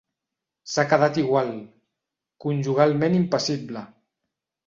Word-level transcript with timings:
S'ha 0.75 0.85
quedat 0.93 1.19
igual, 1.23 1.51
conjugalment 2.45 3.19
impassible. 3.21 3.87